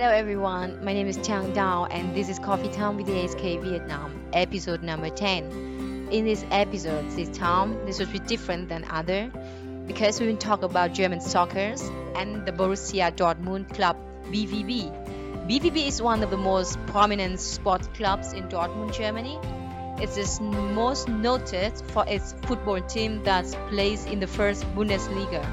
Hello 0.00 0.12
everyone, 0.12 0.82
my 0.82 0.94
name 0.94 1.08
is 1.08 1.18
Chang 1.18 1.52
Dao 1.52 1.86
and 1.90 2.16
this 2.16 2.30
is 2.30 2.38
Coffee 2.38 2.70
Time 2.70 2.96
with 2.96 3.04
the 3.04 3.12
AHK 3.12 3.62
Vietnam, 3.62 4.18
episode 4.32 4.82
number 4.82 5.10
10. 5.10 6.08
In 6.10 6.24
this 6.24 6.42
episode, 6.50 7.10
this 7.10 7.28
time, 7.36 7.76
this 7.84 7.98
will 7.98 8.06
be 8.06 8.18
different 8.20 8.70
than 8.70 8.82
other 8.88 9.30
because 9.86 10.18
we 10.18 10.28
will 10.28 10.38
talk 10.38 10.62
about 10.62 10.94
German 10.94 11.20
soccer 11.20 11.74
and 12.16 12.46
the 12.46 12.50
Borussia 12.50 13.14
Dortmund 13.14 13.74
club 13.74 13.98
BVB. 14.32 14.90
BVB 15.46 15.88
is 15.88 16.00
one 16.00 16.22
of 16.22 16.30
the 16.30 16.38
most 16.38 16.78
prominent 16.86 17.38
sports 17.38 17.86
clubs 17.88 18.32
in 18.32 18.48
Dortmund, 18.48 18.94
Germany. 18.94 19.38
It 20.02 20.16
is 20.16 20.40
most 20.40 21.08
noted 21.10 21.76
for 21.88 22.06
its 22.08 22.34
football 22.46 22.80
team 22.80 23.22
that 23.24 23.44
plays 23.68 24.06
in 24.06 24.18
the 24.18 24.26
first 24.26 24.64
Bundesliga. 24.74 25.44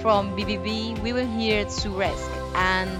From 0.00 0.34
BVB, 0.34 0.98
we 1.02 1.12
will 1.12 1.26
hear 1.26 1.66
Suresh 1.66 2.39
and 2.54 2.90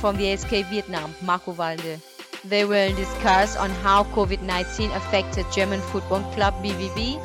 from 0.00 0.16
the 0.16 0.24
AHK 0.24 0.68
Vietnam, 0.70 1.14
Marco 1.22 1.52
Walde. 1.52 2.00
They 2.44 2.64
will 2.64 2.94
discuss 2.94 3.56
on 3.56 3.70
how 3.70 4.04
COVID-19 4.04 4.94
affected 4.94 5.46
German 5.52 5.80
football 5.80 6.22
club 6.34 6.54
BVB 6.62 7.20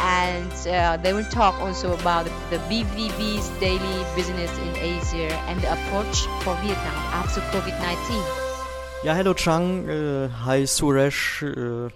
and 0.00 0.52
uh, 0.68 0.96
they 0.98 1.12
will 1.12 1.24
talk 1.24 1.54
also 1.60 1.94
about 1.94 2.24
the 2.50 2.58
BVB's 2.70 3.48
daily 3.60 4.04
business 4.16 4.50
in 4.58 4.76
Asia 4.76 5.32
and 5.48 5.60
the 5.60 5.72
approach 5.72 6.26
for 6.42 6.54
Vietnam 6.56 6.96
after 7.12 7.40
COVID-19. 7.52 8.44
Yeah, 9.04 9.14
hello 9.14 9.34
Chang. 9.34 9.88
Uh, 9.88 10.28
hi 10.28 10.62
Suresh. 10.62 11.42
Uh, 11.42 11.90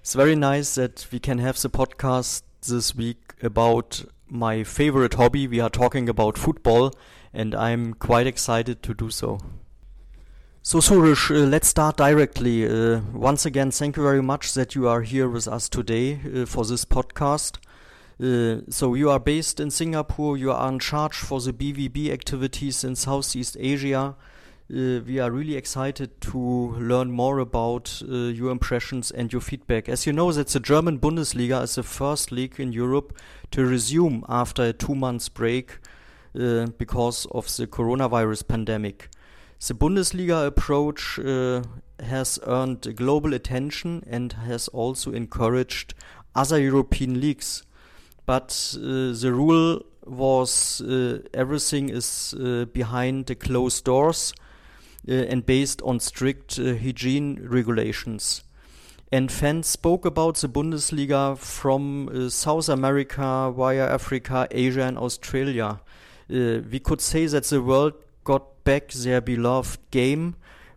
it's 0.00 0.14
very 0.14 0.36
nice 0.36 0.74
that 0.74 1.06
we 1.10 1.18
can 1.18 1.38
have 1.38 1.60
the 1.60 1.70
podcast 1.70 2.42
this 2.66 2.94
week 2.94 3.34
about 3.42 4.04
my 4.28 4.64
favorite 4.64 5.14
hobby. 5.14 5.46
We 5.46 5.60
are 5.60 5.70
talking 5.70 6.08
about 6.08 6.38
football 6.38 6.92
and 7.32 7.54
I'm 7.54 7.94
quite 7.94 8.26
excited 8.26 8.82
to 8.82 8.94
do 8.94 9.10
so. 9.10 9.38
So 10.62 10.78
Suresh, 10.78 11.30
uh, 11.30 11.46
let's 11.46 11.68
start 11.68 11.96
directly. 11.96 12.68
Uh, 12.68 13.00
once 13.14 13.46
again, 13.46 13.70
thank 13.70 13.96
you 13.96 14.02
very 14.02 14.22
much 14.22 14.52
that 14.54 14.74
you 14.74 14.86
are 14.88 15.00
here 15.00 15.28
with 15.28 15.48
us 15.48 15.68
today 15.68 16.20
uh, 16.34 16.44
for 16.44 16.66
this 16.66 16.84
podcast. 16.84 17.56
Uh, 18.22 18.60
so 18.68 18.92
you 18.92 19.08
are 19.08 19.18
based 19.18 19.58
in 19.58 19.70
Singapore, 19.70 20.36
you 20.36 20.52
are 20.52 20.68
in 20.68 20.78
charge 20.78 21.14
for 21.14 21.40
the 21.40 21.54
BVB 21.54 22.10
activities 22.10 22.84
in 22.84 22.94
Southeast 22.94 23.56
Asia. 23.58 24.14
Uh, 24.70 25.00
we 25.06 25.18
are 25.18 25.30
really 25.30 25.56
excited 25.56 26.20
to 26.20 26.38
learn 26.38 27.10
more 27.10 27.38
about 27.38 28.02
uh, 28.06 28.14
your 28.14 28.50
impressions 28.50 29.10
and 29.10 29.32
your 29.32 29.40
feedback. 29.40 29.88
As 29.88 30.06
you 30.06 30.12
know, 30.12 30.30
that 30.30 30.48
the 30.48 30.60
German 30.60 30.98
Bundesliga 30.98 31.62
is 31.62 31.76
the 31.76 31.82
first 31.82 32.30
league 32.30 32.60
in 32.60 32.72
Europe 32.72 33.18
to 33.52 33.64
resume 33.64 34.24
after 34.28 34.64
a 34.64 34.72
two 34.74 34.94
months 34.94 35.30
break 35.30 35.78
uh, 36.38 36.66
because 36.78 37.26
of 37.32 37.46
the 37.56 37.66
coronavirus 37.66 38.46
pandemic. 38.46 39.08
The 39.66 39.74
Bundesliga 39.74 40.46
approach 40.46 41.18
uh, 41.18 41.62
has 42.02 42.38
earned 42.46 42.96
global 42.96 43.34
attention 43.34 44.02
and 44.06 44.32
has 44.32 44.68
also 44.68 45.12
encouraged 45.12 45.92
other 46.34 46.58
European 46.58 47.20
leagues. 47.20 47.62
But 48.24 48.76
uh, 48.76 49.12
the 49.12 49.32
rule 49.34 49.82
was 50.06 50.80
uh, 50.80 51.18
everything 51.34 51.90
is 51.90 52.34
uh, 52.40 52.66
behind 52.72 53.26
the 53.26 53.34
closed 53.34 53.84
doors 53.84 54.32
uh, 55.08 55.12
and 55.12 55.44
based 55.44 55.82
on 55.82 56.00
strict 56.00 56.56
hygiene 56.56 57.40
regulations. 57.42 58.42
And 59.12 59.30
fans 59.30 59.66
spoke 59.66 60.06
about 60.06 60.36
the 60.36 60.48
Bundesliga 60.48 61.36
from 61.36 62.30
South 62.30 62.68
America 62.68 63.52
via 63.54 63.92
Africa, 63.92 64.46
Asia, 64.52 64.82
and 64.82 64.96
Australia 64.96 65.80
uh, 66.30 66.60
we 66.70 66.78
could 66.78 67.00
say 67.00 67.26
that 67.26 67.44
the 67.44 67.60
world 67.60 67.94
got 68.24 68.64
back 68.64 68.92
their 68.92 69.20
beloved 69.20 69.80
game, 69.90 70.36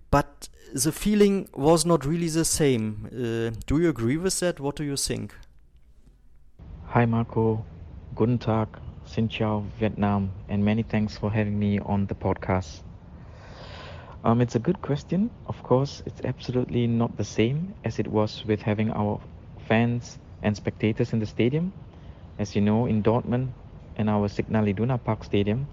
but 0.09 0.49
the 0.73 0.91
feeling 0.91 1.47
was 1.53 1.85
not 1.85 2.05
really 2.05 2.29
the 2.29 2.45
same. 2.45 3.07
Uh, 3.11 3.55
do 3.67 3.79
you 3.79 3.89
agree 3.89 4.17
with 4.17 4.39
that? 4.39 4.59
What 4.59 4.75
do 4.75 4.83
you 4.83 4.97
think? 4.97 5.35
Hi 6.87 7.05
Marco, 7.05 7.65
guten 8.15 8.37
Tag, 8.37 8.67
Xin 9.05 9.29
Chào, 9.29 9.63
Vietnam, 9.79 10.31
and 10.49 10.63
many 10.63 10.83
thanks 10.83 11.17
for 11.17 11.31
having 11.31 11.57
me 11.57 11.79
on 11.79 12.05
the 12.07 12.15
podcast. 12.15 12.81
Um, 14.23 14.41
it's 14.41 14.55
a 14.55 14.59
good 14.59 14.81
question. 14.81 15.29
Of 15.47 15.61
course, 15.63 16.01
it's 16.05 16.21
absolutely 16.23 16.87
not 16.87 17.17
the 17.17 17.23
same 17.23 17.73
as 17.83 17.99
it 17.99 18.07
was 18.07 18.45
with 18.45 18.61
having 18.61 18.89
our 18.91 19.19
fans 19.67 20.17
and 20.41 20.55
spectators 20.55 21.13
in 21.13 21.19
the 21.19 21.25
stadium. 21.25 21.73
As 22.39 22.55
you 22.55 22.61
know, 22.61 22.85
in 22.85 23.03
Dortmund, 23.03 23.49
and 23.95 24.09
our 24.09 24.27
Signal 24.27 24.67
Iduna 24.67 24.97
Park 24.97 25.23
Stadium 25.23 25.67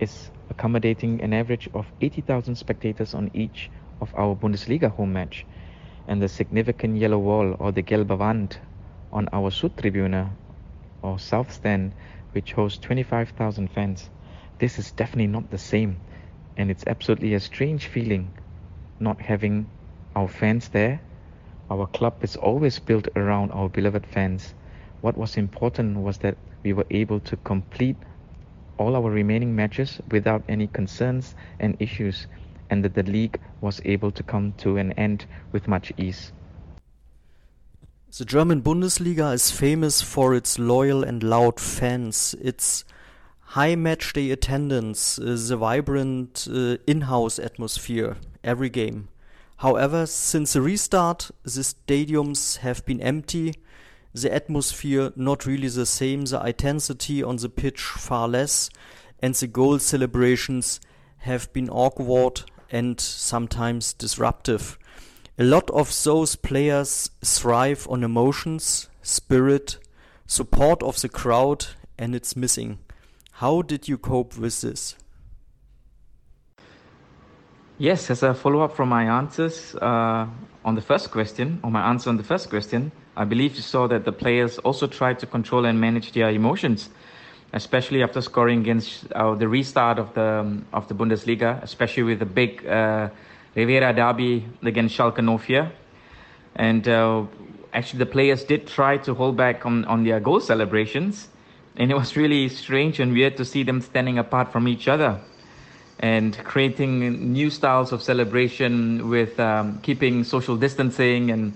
is 0.00 0.30
accommodating 0.50 1.20
an 1.22 1.32
average 1.32 1.68
of 1.74 1.92
80,000 2.00 2.54
spectators 2.54 3.14
on 3.14 3.30
each 3.34 3.70
of 4.00 4.12
our 4.16 4.34
Bundesliga 4.34 4.90
home 4.90 5.12
match. 5.12 5.46
And 6.06 6.20
the 6.20 6.28
significant 6.28 6.96
yellow 6.98 7.18
wall 7.18 7.56
or 7.58 7.72
the 7.72 7.82
Gelbe 7.82 8.18
Wand 8.18 8.58
on 9.12 9.28
our 9.32 9.50
Südtribüne 9.50 10.30
or 11.02 11.18
South 11.18 11.52
Stand, 11.52 11.94
which 12.32 12.52
hosts 12.52 12.78
25,000 12.78 13.68
fans. 13.70 14.10
This 14.58 14.78
is 14.78 14.92
definitely 14.92 15.28
not 15.28 15.50
the 15.50 15.58
same. 15.58 16.00
And 16.56 16.70
it's 16.70 16.84
absolutely 16.86 17.34
a 17.34 17.40
strange 17.40 17.86
feeling 17.86 18.32
not 19.00 19.20
having 19.20 19.66
our 20.14 20.28
fans 20.28 20.68
there. 20.68 21.00
Our 21.70 21.86
club 21.86 22.14
is 22.22 22.36
always 22.36 22.78
built 22.78 23.08
around 23.16 23.50
our 23.52 23.68
beloved 23.68 24.06
fans. 24.06 24.54
What 25.04 25.18
was 25.18 25.36
important 25.36 25.98
was 25.98 26.16
that 26.20 26.38
we 26.62 26.72
were 26.72 26.86
able 26.90 27.20
to 27.20 27.36
complete 27.36 27.96
all 28.78 28.96
our 28.96 29.10
remaining 29.10 29.54
matches 29.54 30.00
without 30.10 30.42
any 30.48 30.66
concerns 30.66 31.34
and 31.60 31.76
issues, 31.78 32.26
and 32.70 32.82
that 32.82 32.94
the 32.94 33.02
league 33.02 33.38
was 33.60 33.82
able 33.84 34.10
to 34.12 34.22
come 34.22 34.54
to 34.64 34.78
an 34.78 34.92
end 34.92 35.26
with 35.52 35.68
much 35.68 35.92
ease. 35.98 36.32
The 38.16 38.24
German 38.24 38.62
Bundesliga 38.62 39.34
is 39.34 39.50
famous 39.50 40.00
for 40.00 40.34
its 40.34 40.58
loyal 40.58 41.04
and 41.04 41.22
loud 41.22 41.60
fans, 41.60 42.34
its 42.40 42.86
high 43.40 43.74
matchday 43.74 44.32
attendance, 44.32 45.18
uh, 45.18 45.36
the 45.48 45.58
vibrant 45.58 46.48
uh, 46.50 46.78
in-house 46.86 47.38
atmosphere 47.38 48.16
every 48.42 48.70
game. 48.70 49.10
However, 49.58 50.06
since 50.06 50.54
the 50.54 50.62
restart, 50.62 51.30
the 51.42 51.60
stadiums 51.60 52.56
have 52.60 52.86
been 52.86 53.02
empty 53.02 53.56
the 54.14 54.32
atmosphere 54.32 55.12
not 55.16 55.44
really 55.44 55.68
the 55.68 55.86
same, 55.86 56.24
the 56.24 56.40
intensity 56.46 57.22
on 57.22 57.36
the 57.36 57.48
pitch 57.48 57.82
far 57.82 58.28
less, 58.28 58.70
and 59.20 59.34
the 59.34 59.46
goal 59.46 59.78
celebrations 59.78 60.80
have 61.18 61.52
been 61.52 61.68
awkward 61.68 62.42
and 62.70 63.00
sometimes 63.00 63.92
disruptive. 63.92 64.78
A 65.36 65.44
lot 65.44 65.68
of 65.70 65.92
those 66.04 66.36
players 66.36 67.10
thrive 67.24 67.88
on 67.90 68.04
emotions, 68.04 68.88
spirit, 69.02 69.78
support 70.26 70.82
of 70.82 71.00
the 71.00 71.08
crowd, 71.08 71.66
and 71.98 72.14
it's 72.14 72.36
missing. 72.36 72.78
How 73.32 73.62
did 73.62 73.88
you 73.88 73.98
cope 73.98 74.38
with 74.38 74.60
this? 74.60 74.94
Yes, 77.78 78.08
as 78.10 78.22
a 78.22 78.32
follow 78.32 78.60
up 78.60 78.76
from 78.76 78.88
my 78.88 79.04
answers 79.18 79.74
uh, 79.74 80.28
on 80.64 80.74
the 80.76 80.80
first 80.80 81.10
question, 81.10 81.58
or 81.64 81.72
my 81.72 81.88
answer 81.88 82.10
on 82.10 82.16
the 82.16 82.22
first 82.22 82.48
question, 82.48 82.92
I 83.16 83.24
believe 83.24 83.54
you 83.54 83.62
saw 83.62 83.86
that 83.88 84.04
the 84.04 84.12
players 84.12 84.58
also 84.58 84.86
tried 84.86 85.18
to 85.20 85.26
control 85.26 85.64
and 85.66 85.80
manage 85.80 86.12
their 86.12 86.30
emotions, 86.30 86.90
especially 87.52 88.02
after 88.02 88.20
scoring 88.20 88.60
against 88.60 89.12
uh, 89.12 89.34
the 89.34 89.46
restart 89.46 89.98
of 89.98 90.12
the 90.14 90.40
um, 90.40 90.66
of 90.72 90.88
the 90.88 90.94
Bundesliga, 90.94 91.62
especially 91.62 92.02
with 92.02 92.18
the 92.18 92.26
big 92.26 92.66
uh, 92.66 93.08
Revierderby 93.54 94.44
against 94.64 94.96
Schalke 94.96 95.40
04. 95.40 95.70
And 96.56 96.88
uh, 96.88 97.24
actually, 97.72 97.98
the 97.98 98.06
players 98.06 98.44
did 98.44 98.66
try 98.66 98.96
to 98.98 99.14
hold 99.14 99.36
back 99.36 99.64
on, 99.64 99.84
on 99.84 100.02
their 100.02 100.18
goal 100.18 100.40
celebrations, 100.40 101.28
and 101.76 101.90
it 101.90 101.94
was 101.94 102.16
really 102.16 102.48
strange 102.48 102.98
and 102.98 103.12
weird 103.12 103.36
to 103.36 103.44
see 103.44 103.62
them 103.62 103.80
standing 103.80 104.18
apart 104.18 104.50
from 104.50 104.66
each 104.66 104.88
other 104.88 105.20
and 106.00 106.36
creating 106.44 107.32
new 107.32 107.50
styles 107.50 107.92
of 107.92 108.02
celebration 108.02 109.08
with 109.08 109.38
um, 109.38 109.78
keeping 109.82 110.24
social 110.24 110.56
distancing 110.56 111.30
and 111.30 111.54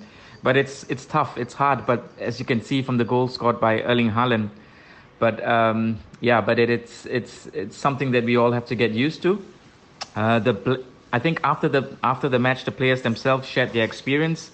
but 0.48 0.56
it's 0.56 0.84
it's 0.88 1.04
tough. 1.04 1.36
It's 1.36 1.52
hard. 1.52 1.84
But 1.84 2.08
as 2.18 2.40
you 2.40 2.46
can 2.46 2.62
see 2.62 2.80
from 2.80 2.96
the 2.96 3.04
goal 3.04 3.28
scored 3.28 3.60
by 3.60 3.82
Erling 3.82 4.10
Haaland, 4.10 4.48
but 5.18 5.46
um, 5.46 5.98
yeah, 6.22 6.40
but 6.40 6.58
it, 6.58 6.70
it's 6.70 7.04
it's 7.04 7.48
it's 7.52 7.76
something 7.76 8.12
that 8.12 8.24
we 8.24 8.38
all 8.38 8.52
have 8.52 8.64
to 8.68 8.74
get 8.74 8.92
used 8.92 9.20
to. 9.24 9.44
Uh, 10.16 10.38
the 10.38 10.82
I 11.12 11.18
think 11.18 11.40
after 11.44 11.68
the 11.68 11.82
after 12.02 12.30
the 12.30 12.38
match, 12.38 12.64
the 12.64 12.72
players 12.72 13.02
themselves 13.02 13.46
shared 13.46 13.74
their 13.74 13.84
experience. 13.84 14.50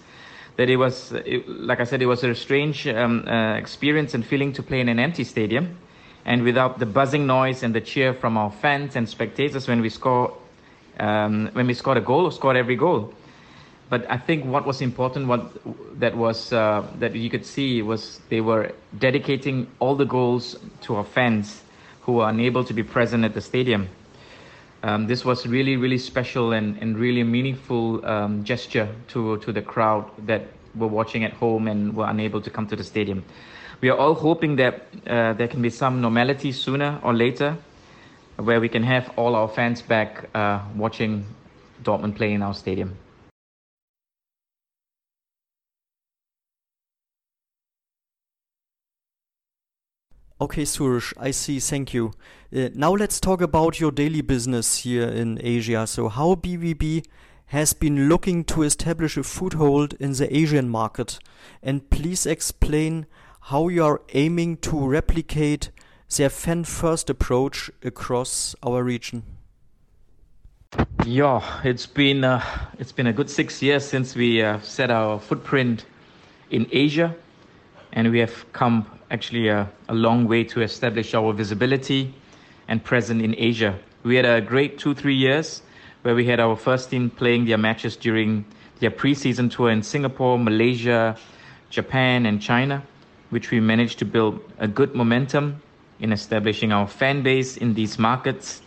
That 0.57 0.69
it 0.69 0.79
was, 0.79 1.13
it, 1.13 1.49
like 1.49 1.79
I 1.79 1.85
said, 1.85 2.03
it 2.03 2.07
was 2.07 2.25
a 2.25 2.35
strange 2.35 2.89
um, 2.89 3.29
uh, 3.29 3.55
experience 3.55 4.15
and 4.15 4.27
feeling 4.27 4.53
to 4.55 4.65
play 4.65 4.81
in 4.81 4.89
an 4.89 4.99
empty 4.99 5.23
stadium, 5.23 5.77
and 6.25 6.43
without 6.43 6.81
the 6.81 6.87
buzzing 6.87 7.25
noise 7.29 7.63
and 7.63 7.73
the 7.73 7.81
cheer 7.81 8.15
from 8.15 8.37
our 8.37 8.51
fans 8.51 8.97
and 8.97 9.09
spectators 9.09 9.69
when 9.69 9.81
we 9.81 9.91
score, 9.91 10.37
um, 10.99 11.51
when 11.53 11.69
we 11.69 11.75
scored 11.75 11.99
a 11.99 12.07
goal 12.13 12.25
or 12.25 12.33
scored 12.33 12.57
every 12.57 12.77
goal 12.77 13.15
but 13.95 14.11
I 14.11 14.19
think 14.19 14.45
what 14.45 14.67
was 14.67 14.81
important, 14.81 15.29
what 15.29 15.53
that 16.01 16.17
was 16.17 16.53
uh, 16.53 16.85
that 16.99 17.15
you 17.15 17.31
could 17.31 17.47
see 17.47 17.81
was 17.81 18.21
they 18.29 18.41
were 18.41 18.73
dedicating 18.99 19.69
all 19.79 19.95
the 19.95 20.05
goals 20.05 20.57
to 20.81 20.97
our 20.97 21.05
fans 21.05 21.63
who 22.01 22.19
are 22.19 22.29
unable 22.29 22.65
to 22.65 22.75
be 22.75 22.83
present 22.83 23.25
at 23.25 23.35
the 23.35 23.41
stadium. 23.41 23.89
Um, 24.83 25.07
this 25.07 25.25
was 25.25 25.47
really, 25.47 25.77
really 25.77 25.99
special 25.99 26.55
and, 26.55 26.77
and 26.83 26.99
really 26.99 27.23
meaningful 27.23 28.05
um, 28.05 28.43
gesture 28.43 28.89
to, 29.11 29.37
to 29.37 29.53
the 29.53 29.63
crowd 29.63 30.11
that 30.27 30.43
were 30.75 30.89
watching 30.89 31.23
at 31.23 31.33
home 31.35 31.69
and 31.69 31.95
were 31.95 32.09
unable 32.09 32.41
to 32.41 32.51
come 32.51 32.67
to 32.67 32.75
the 32.75 32.83
stadium. 32.83 33.23
We 33.81 33.91
are 33.91 33.97
all 33.97 34.15
hoping 34.15 34.57
that 34.57 34.89
uh, 35.07 35.35
there 35.35 35.47
can 35.47 35.63
be 35.63 35.71
some 35.71 36.01
normality 36.01 36.51
sooner 36.51 36.99
or 37.05 37.15
later 37.15 37.57
where 38.39 38.61
we 38.61 38.69
can 38.69 38.83
have 38.83 39.13
all 39.17 39.37
our 39.37 39.47
fans 39.47 39.83
back 39.83 40.29
uh, 40.35 40.63
watching 40.75 41.27
Dortmund 41.85 42.17
play 42.17 42.33
in 42.33 42.43
our 42.43 42.55
stadium. 42.55 42.97
Okay, 50.45 50.65
Suresh, 50.65 51.15
I 51.19 51.31
see. 51.31 51.59
Thank 51.59 51.95
you. 51.95 52.13
Uh, 52.55 52.69
now 52.75 52.93
let's 52.93 53.19
talk 53.19 53.41
about 53.41 53.81
your 53.81 53.91
daily 53.91 54.21
business 54.21 54.81
here 54.81 55.09
in 55.09 55.41
Asia. 55.43 55.87
So, 55.87 56.11
how 56.11 56.35
BVB 56.35 57.07
has 57.47 57.73
been 57.73 58.11
looking 58.11 58.45
to 58.45 58.63
establish 58.63 59.17
a 59.17 59.23
foothold 59.23 59.95
in 59.95 60.13
the 60.13 60.29
Asian 60.37 60.69
market, 60.69 61.19
and 61.63 61.89
please 61.89 62.27
explain 62.27 63.07
how 63.45 63.69
you 63.69 63.83
are 63.83 64.03
aiming 64.13 64.59
to 64.59 64.87
replicate 64.87 65.71
their 66.15 66.29
fan-first 66.29 67.09
approach 67.09 67.71
across 67.83 68.55
our 68.63 68.85
region. 68.85 69.23
Yeah, 71.07 71.41
it's 71.65 71.87
been 71.87 72.23
uh, 72.23 72.45
it's 72.79 72.93
been 72.93 73.07
a 73.07 73.15
good 73.15 73.31
six 73.31 73.63
years 73.63 73.83
since 73.83 74.15
we 74.15 74.43
uh, 74.43 74.61
set 74.61 74.91
our 74.91 75.19
footprint 75.19 75.87
in 76.51 76.67
Asia, 76.71 77.17
and 77.95 78.11
we 78.11 78.19
have 78.19 78.53
come 78.53 78.87
actually 79.11 79.49
a, 79.49 79.71
a 79.89 79.95
long 79.95 80.27
way 80.27 80.45
to 80.45 80.61
establish 80.61 81.15
our 81.15 81.33
visibility 81.33 82.13
and 82.69 82.83
presence 82.83 83.23
in 83.23 83.35
Asia. 83.39 83.79
We 84.03 84.17
had 84.17 84.27
a 84.27 84.41
great 84.41 84.79
two, 84.79 84.95
three 84.95 85.15
years 85.15 85.63
where 86.03 86.15
we 86.15 86.27
had 86.27 86.41
our 86.41 86.57
first 86.57 86.91
team 86.91 87.09
playing 87.09 87.47
their 87.47 87.57
matches 87.57 87.97
during 87.97 88.45
their 88.81 88.91
preseason 88.91 89.51
tour 89.51 89.71
in 89.71 89.83
Singapore, 89.83 90.39
Malaysia, 90.39 91.17
Japan, 91.71 92.27
and 92.27 92.43
China, 92.43 92.83
which 93.31 93.51
we 93.51 93.61
managed 93.61 93.99
to 94.01 94.05
build 94.05 94.41
a 94.59 94.69
good 94.69 94.95
momentum 94.95 95.63
in 96.01 96.13
establishing 96.13 96.73
our 96.73 96.89
fan 96.89 97.23
base 97.23 97.57
in 97.57 97.75
these 97.75 97.99
markets. 97.99 98.61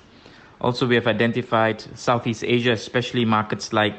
Also, 0.61 0.87
we 0.87 0.95
have 0.95 1.05
identified 1.05 1.83
Southeast 1.95 2.43
Asia, 2.43 2.71
especially 2.71 3.25
markets 3.25 3.73
like 3.73 3.95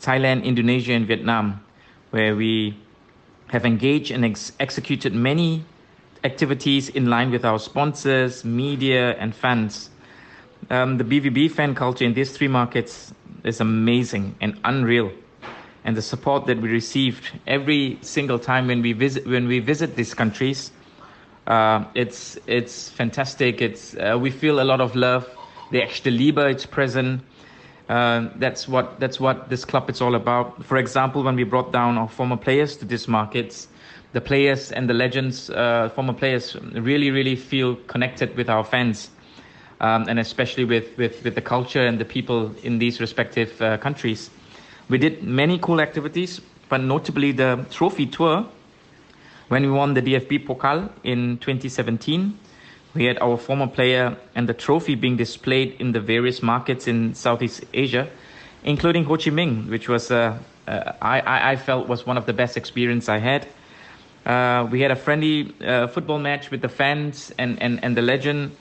Thailand, 0.00 0.44
Indonesia, 0.44 0.92
and 0.92 1.06
Vietnam, 1.06 1.64
where 2.10 2.36
we 2.36 2.76
have 3.48 3.64
engaged 3.64 4.10
and 4.10 4.24
ex- 4.24 4.52
executed 4.58 5.14
many 5.14 5.64
activities 6.24 6.88
in 6.88 7.06
line 7.06 7.30
with 7.30 7.44
our 7.44 7.58
sponsors, 7.58 8.44
media, 8.44 9.16
and 9.18 9.34
fans. 9.34 9.90
Um, 10.70 10.98
the 10.98 11.04
BVB 11.04 11.50
fan 11.50 11.74
culture 11.74 12.04
in 12.04 12.14
these 12.14 12.32
three 12.36 12.48
markets 12.48 13.12
is 13.44 13.60
amazing 13.60 14.34
and 14.40 14.58
unreal. 14.64 15.12
And 15.84 15.96
the 15.96 16.02
support 16.02 16.46
that 16.46 16.60
we 16.60 16.68
received 16.68 17.30
every 17.46 17.98
single 18.00 18.40
time 18.40 18.66
when 18.66 18.82
we 18.82 18.92
visit 18.92 19.24
when 19.24 19.46
we 19.46 19.60
visit 19.60 19.94
these 19.94 20.14
countries, 20.14 20.72
uh, 21.46 21.84
it's 21.94 22.36
it's 22.48 22.90
fantastic. 22.90 23.62
It's 23.62 23.94
uh, 23.94 24.18
we 24.20 24.30
feel 24.32 24.60
a 24.60 24.64
lot 24.64 24.80
of 24.80 24.96
love. 24.96 25.28
The 25.70 25.82
echte 25.82 26.10
Liebe, 26.10 26.38
it's 26.50 26.66
present. 26.66 27.22
Uh, 27.88 28.28
that's 28.36 28.66
what 28.66 28.98
that's 28.98 29.20
what 29.20 29.48
this 29.48 29.64
club 29.64 29.88
is 29.88 30.00
all 30.00 30.16
about. 30.16 30.64
For 30.64 30.76
example, 30.76 31.22
when 31.22 31.36
we 31.36 31.44
brought 31.44 31.72
down 31.72 31.96
our 31.98 32.08
former 32.08 32.36
players 32.36 32.76
to 32.78 32.84
these 32.84 33.06
markets, 33.06 33.68
the 34.12 34.20
players 34.20 34.72
and 34.72 34.88
the 34.88 34.94
legends, 34.94 35.50
uh, 35.50 35.90
former 35.94 36.14
players, 36.14 36.56
really, 36.72 37.10
really 37.10 37.36
feel 37.36 37.76
connected 37.86 38.34
with 38.34 38.48
our 38.48 38.64
fans, 38.64 39.10
um, 39.80 40.06
and 40.08 40.18
especially 40.18 40.64
with, 40.64 40.96
with, 40.96 41.22
with 41.22 41.34
the 41.34 41.42
culture 41.42 41.86
and 41.86 41.98
the 41.98 42.04
people 42.04 42.50
in 42.62 42.78
these 42.78 42.98
respective 42.98 43.60
uh, 43.60 43.76
countries. 43.76 44.30
We 44.88 44.96
did 44.96 45.22
many 45.22 45.58
cool 45.58 45.82
activities, 45.82 46.40
but 46.70 46.80
notably 46.80 47.32
the 47.32 47.66
trophy 47.70 48.06
tour. 48.06 48.46
When 49.48 49.62
we 49.62 49.70
won 49.70 49.92
the 49.92 50.02
DFB 50.02 50.46
Pokal 50.46 50.90
in 51.04 51.36
2017, 51.38 52.38
we 52.96 53.04
had 53.04 53.18
our 53.18 53.36
former 53.36 53.66
player 53.66 54.16
and 54.34 54.48
the 54.48 54.54
trophy 54.54 54.94
being 54.94 55.16
displayed 55.16 55.76
in 55.78 55.92
the 55.92 56.00
various 56.00 56.42
markets 56.42 56.88
in 56.88 57.14
Southeast 57.14 57.64
Asia, 57.72 58.08
including 58.64 59.04
Ho 59.04 59.16
Chi 59.16 59.30
Minh, 59.30 59.68
which 59.68 59.88
was 59.88 60.10
uh, 60.10 60.38
uh, 60.66 60.92
I, 61.00 61.52
I 61.52 61.56
felt 61.56 61.88
was 61.88 62.06
one 62.06 62.16
of 62.16 62.26
the 62.26 62.32
best 62.32 62.56
experience 62.56 63.08
I 63.08 63.18
had. 63.18 63.46
Uh, 64.24 64.66
we 64.70 64.80
had 64.80 64.90
a 64.90 64.96
friendly 64.96 65.54
uh, 65.64 65.86
football 65.86 66.18
match 66.18 66.50
with 66.50 66.60
the 66.60 66.68
fans 66.68 67.32
and, 67.38 67.62
and, 67.62 67.84
and 67.84 67.96
the 67.96 68.02
legend. 68.02 68.56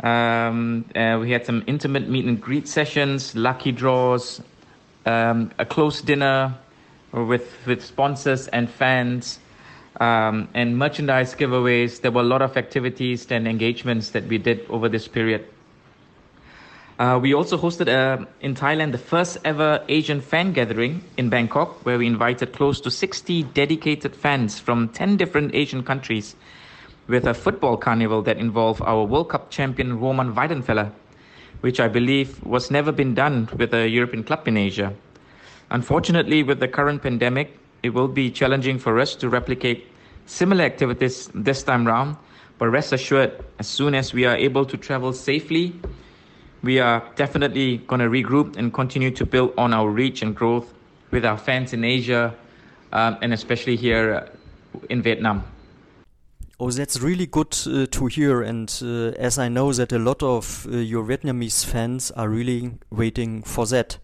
Um, 0.00 0.84
uh, 0.94 1.18
we 1.20 1.32
had 1.32 1.44
some 1.44 1.64
intimate 1.66 2.08
meet 2.08 2.24
and 2.24 2.40
greet 2.40 2.68
sessions, 2.68 3.34
lucky 3.34 3.72
draws, 3.72 4.40
um, 5.04 5.50
a 5.58 5.66
close 5.66 6.00
dinner 6.00 6.54
with, 7.12 7.52
with 7.66 7.84
sponsors 7.84 8.46
and 8.48 8.70
fans, 8.70 9.40
um, 10.02 10.48
and 10.52 10.76
merchandise 10.76 11.34
giveaways. 11.34 12.00
There 12.00 12.10
were 12.10 12.22
a 12.22 12.30
lot 12.34 12.42
of 12.42 12.56
activities 12.56 13.30
and 13.30 13.46
engagements 13.46 14.10
that 14.10 14.26
we 14.26 14.38
did 14.38 14.66
over 14.68 14.88
this 14.88 15.06
period. 15.06 15.46
Uh, 16.98 17.18
we 17.22 17.32
also 17.34 17.56
hosted 17.56 17.88
uh, 17.88 18.26
in 18.40 18.54
Thailand 18.54 18.92
the 18.92 18.98
first 18.98 19.38
ever 19.44 19.84
Asian 19.88 20.20
fan 20.20 20.52
gathering 20.52 21.02
in 21.16 21.30
Bangkok, 21.30 21.86
where 21.86 21.98
we 21.98 22.06
invited 22.06 22.52
close 22.52 22.80
to 22.80 22.90
60 22.90 23.44
dedicated 23.54 24.14
fans 24.14 24.58
from 24.58 24.88
10 24.88 25.16
different 25.16 25.54
Asian 25.54 25.84
countries 25.84 26.34
with 27.06 27.26
a 27.26 27.34
football 27.34 27.76
carnival 27.76 28.22
that 28.22 28.38
involved 28.38 28.82
our 28.82 29.04
World 29.04 29.30
Cup 29.30 29.50
champion 29.50 30.00
Roman 30.00 30.34
Weidenfeller, 30.34 30.90
which 31.60 31.78
I 31.78 31.88
believe 31.88 32.44
was 32.44 32.70
never 32.70 32.92
been 32.92 33.14
done 33.14 33.48
with 33.56 33.72
a 33.72 33.88
European 33.88 34.24
club 34.24 34.48
in 34.48 34.56
Asia. 34.56 34.94
Unfortunately, 35.70 36.42
with 36.42 36.58
the 36.60 36.68
current 36.68 37.02
pandemic, 37.02 37.56
it 37.82 37.90
will 37.90 38.08
be 38.08 38.30
challenging 38.30 38.78
for 38.78 39.00
us 39.00 39.14
to 39.16 39.28
replicate 39.28 39.91
similar 40.26 40.64
activities 40.64 41.28
this 41.34 41.62
time 41.62 41.86
round, 41.86 42.16
but 42.58 42.68
rest 42.68 42.92
assured, 42.92 43.44
as 43.58 43.66
soon 43.66 43.94
as 43.94 44.12
we 44.12 44.24
are 44.24 44.36
able 44.36 44.64
to 44.64 44.76
travel 44.76 45.12
safely 45.12 45.74
we 46.62 46.78
are 46.78 47.02
definitely 47.16 47.78
going 47.78 48.00
to 48.00 48.06
regroup 48.06 48.56
and 48.56 48.72
continue 48.72 49.10
to 49.10 49.26
build 49.26 49.52
on 49.58 49.74
our 49.74 49.88
reach 49.88 50.22
and 50.22 50.34
growth 50.34 50.72
with 51.10 51.24
our 51.24 51.36
fans 51.36 51.72
in 51.72 51.84
Asia 51.84 52.34
um, 52.92 53.18
and 53.20 53.32
especially 53.32 53.76
here 53.76 54.28
in 54.88 55.02
Vietnam. 55.02 55.44
Oh, 56.60 56.70
that's 56.70 57.00
really 57.00 57.26
good 57.26 57.56
uh, 57.66 57.86
to 57.90 58.06
hear. 58.06 58.42
And 58.42 58.72
uh, 58.82 59.18
as 59.18 59.38
I 59.38 59.48
know 59.48 59.72
that 59.72 59.92
a 59.92 59.98
lot 59.98 60.22
of 60.22 60.66
uh, 60.70 60.76
your 60.76 61.04
Vietnamese 61.04 61.64
fans 61.64 62.12
are 62.12 62.28
really 62.28 62.74
waiting 62.90 63.42
for 63.42 63.66
that. 63.66 63.98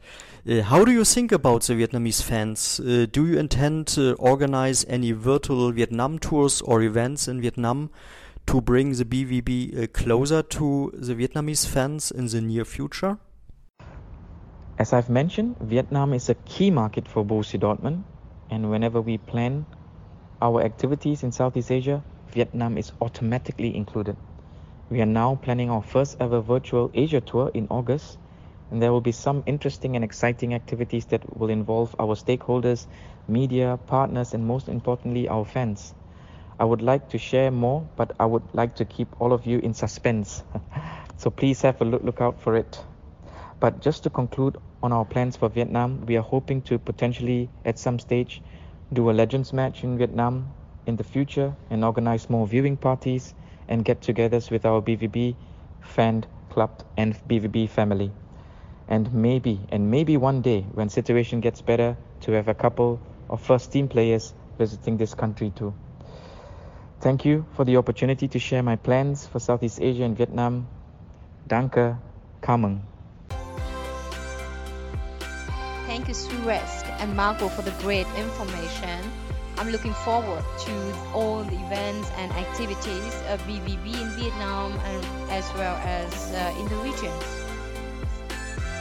Uh, 0.48 0.62
how 0.62 0.82
do 0.82 0.90
you 0.90 1.04
think 1.04 1.30
about 1.30 1.60
the 1.64 1.74
Vietnamese 1.74 2.22
fans? 2.22 2.80
Uh, 2.80 3.04
do 3.12 3.26
you 3.26 3.38
intend 3.38 3.86
to 3.86 4.14
organize 4.14 4.82
any 4.88 5.12
virtual 5.12 5.70
Vietnam 5.72 6.18
tours 6.18 6.62
or 6.62 6.80
events 6.80 7.28
in 7.28 7.38
Vietnam 7.42 7.90
to 8.46 8.62
bring 8.62 8.92
the 8.92 9.04
BVB 9.04 9.82
uh, 9.82 9.86
closer 9.88 10.42
to 10.42 10.90
the 10.94 11.14
Vietnamese 11.14 11.66
fans 11.66 12.10
in 12.10 12.28
the 12.28 12.40
near 12.40 12.64
future? 12.64 13.18
As 14.78 14.94
I've 14.94 15.10
mentioned, 15.10 15.56
Vietnam 15.60 16.14
is 16.14 16.30
a 16.30 16.34
key 16.46 16.70
market 16.70 17.06
for 17.06 17.22
Borussia 17.22 17.60
Dortmund, 17.60 18.04
and 18.48 18.70
whenever 18.70 19.02
we 19.02 19.18
plan 19.18 19.66
our 20.40 20.62
activities 20.62 21.24
in 21.24 21.30
Southeast 21.30 21.70
Asia, 21.70 22.02
Vietnam 22.28 22.78
is 22.78 22.92
automatically 23.02 23.76
included. 23.76 24.16
We 24.88 25.02
are 25.02 25.12
now 25.22 25.34
planning 25.42 25.68
our 25.68 25.82
first 25.82 26.16
ever 26.20 26.40
virtual 26.40 26.90
Asia 26.94 27.20
tour 27.20 27.50
in 27.52 27.66
August, 27.68 28.16
and 28.70 28.82
there 28.82 28.92
will 28.92 29.00
be 29.00 29.12
some 29.12 29.42
interesting 29.46 29.96
and 29.96 30.04
exciting 30.04 30.54
activities 30.54 31.06
that 31.06 31.38
will 31.38 31.50
involve 31.50 31.94
our 31.98 32.14
stakeholders, 32.14 32.86
media, 33.26 33.78
partners, 33.86 34.34
and 34.34 34.46
most 34.46 34.68
importantly, 34.68 35.28
our 35.28 35.44
fans. 35.44 35.94
I 36.60 36.64
would 36.64 36.82
like 36.82 37.08
to 37.10 37.18
share 37.18 37.50
more, 37.50 37.88
but 37.96 38.14
I 38.18 38.26
would 38.26 38.42
like 38.52 38.74
to 38.76 38.84
keep 38.84 39.08
all 39.20 39.32
of 39.32 39.46
you 39.46 39.58
in 39.60 39.74
suspense. 39.74 40.42
so 41.16 41.30
please 41.30 41.62
have 41.62 41.80
a 41.80 41.84
look, 41.84 42.02
look 42.02 42.20
out 42.20 42.40
for 42.40 42.56
it. 42.56 42.84
But 43.60 43.80
just 43.80 44.02
to 44.04 44.10
conclude 44.10 44.56
on 44.82 44.92
our 44.92 45.04
plans 45.04 45.36
for 45.36 45.48
Vietnam, 45.48 46.04
we 46.06 46.16
are 46.16 46.22
hoping 46.22 46.62
to 46.62 46.78
potentially 46.78 47.48
at 47.64 47.78
some 47.78 47.98
stage 47.98 48.42
do 48.92 49.10
a 49.10 49.12
Legends 49.12 49.52
match 49.52 49.84
in 49.84 49.98
Vietnam 49.98 50.52
in 50.86 50.96
the 50.96 51.04
future 51.04 51.54
and 51.70 51.84
organize 51.84 52.30
more 52.30 52.46
viewing 52.46 52.76
parties 52.76 53.34
and 53.68 53.84
get 53.84 54.00
togethers 54.00 54.50
with 54.50 54.64
our 54.64 54.80
BVB 54.80 55.36
fan 55.80 56.24
club 56.50 56.82
and 56.96 57.14
BVB 57.28 57.68
family. 57.68 58.10
And 58.88 59.12
maybe, 59.12 59.60
and 59.70 59.90
maybe 59.90 60.16
one 60.16 60.40
day 60.42 60.62
when 60.72 60.88
situation 60.88 61.40
gets 61.40 61.60
better, 61.60 61.96
to 62.22 62.32
have 62.32 62.48
a 62.48 62.54
couple 62.54 63.00
of 63.28 63.40
first 63.40 63.70
team 63.70 63.88
players 63.88 64.34
visiting 64.58 64.96
this 64.96 65.14
country 65.14 65.52
too. 65.54 65.74
Thank 67.00 67.24
you 67.24 67.46
for 67.54 67.64
the 67.64 67.76
opportunity 67.76 68.28
to 68.28 68.38
share 68.38 68.62
my 68.62 68.76
plans 68.76 69.26
for 69.26 69.38
Southeast 69.38 69.78
Asia 69.80 70.04
and 70.04 70.16
Vietnam. 70.16 70.66
Danke, 71.46 71.96
Cảm 72.40 72.62
ơn. 72.62 72.78
Thank 75.86 76.08
you, 76.08 76.14
Suresh 76.14 76.84
and 77.00 77.16
Marco, 77.16 77.48
for 77.48 77.62
the 77.62 77.72
great 77.82 78.06
information. 78.16 79.00
I'm 79.58 79.70
looking 79.72 79.94
forward 79.94 80.44
to 80.66 80.72
all 81.14 81.42
the 81.42 81.56
events 81.66 82.10
and 82.16 82.30
activities 82.32 83.14
of 83.28 83.40
BVB 83.46 83.86
in 84.02 84.10
Vietnam 84.16 84.72
and 84.72 85.04
as 85.30 85.44
well 85.54 85.76
as 85.82 86.32
uh, 86.32 86.60
in 86.60 86.68
the 86.68 86.76
regions. 86.76 87.47